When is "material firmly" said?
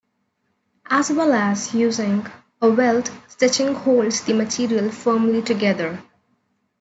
4.33-5.43